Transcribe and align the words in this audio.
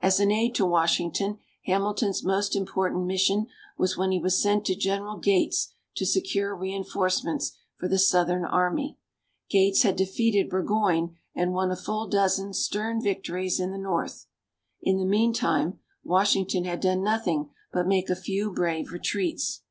As 0.00 0.18
an 0.18 0.32
aide 0.32 0.56
to 0.56 0.66
Washington, 0.66 1.38
Hamilton's 1.66 2.24
most 2.24 2.56
important 2.56 3.06
mission 3.06 3.46
was 3.78 3.96
when 3.96 4.10
he 4.10 4.18
was 4.18 4.42
sent 4.42 4.64
to 4.64 4.74
General 4.74 5.18
Gates 5.18 5.72
to 5.94 6.04
secure 6.04 6.56
reinforcements 6.56 7.52
for 7.78 7.86
the 7.86 7.96
Southern 7.96 8.44
army. 8.44 8.98
Gates 9.48 9.82
had 9.82 9.94
defeated 9.94 10.50
Burgoyne 10.50 11.14
and 11.32 11.52
won 11.52 11.70
a 11.70 11.76
full 11.76 12.08
dozen 12.08 12.52
stern 12.52 13.00
victories 13.00 13.60
in 13.60 13.70
the 13.70 13.78
North. 13.78 14.26
In 14.80 14.96
the 14.98 15.04
meantime, 15.06 15.78
Washington 16.02 16.64
had 16.64 16.80
done 16.80 17.04
nothing 17.04 17.48
but 17.72 17.86
make 17.86 18.10
a 18.10 18.16
few 18.16 18.50
brave 18.50 18.90
retreats. 18.90 19.62